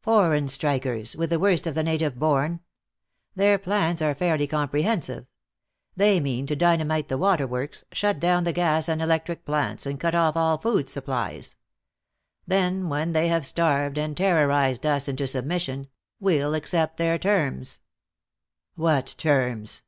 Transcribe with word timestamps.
"Foreign 0.00 0.48
strikers, 0.48 1.14
with 1.14 1.28
the 1.28 1.38
worst 1.38 1.66
of 1.66 1.74
the 1.74 1.82
native 1.82 2.18
born. 2.18 2.60
Their 3.34 3.58
plans 3.58 4.00
are 4.00 4.14
fairly 4.14 4.46
comprehensive; 4.46 5.26
they 5.94 6.20
mean 6.20 6.46
to 6.46 6.56
dynamite 6.56 7.08
the 7.08 7.18
water 7.18 7.46
works, 7.46 7.84
shut 7.92 8.18
down 8.18 8.44
the 8.44 8.52
gas 8.54 8.88
and 8.88 9.02
electric 9.02 9.44
plants, 9.44 9.84
and 9.84 10.00
cut 10.00 10.14
off 10.14 10.38
all 10.38 10.56
food 10.56 10.88
supplies. 10.88 11.56
Then 12.46 12.88
when 12.88 13.12
they 13.12 13.28
have 13.28 13.44
starved 13.44 13.98
and 13.98 14.16
terrorized 14.16 14.86
us 14.86 15.06
into 15.06 15.26
submission, 15.26 15.88
we'll 16.18 16.54
accept 16.54 16.96
their 16.96 17.18
terms." 17.18 17.78
"What 18.76 19.14
terms?" 19.18 19.82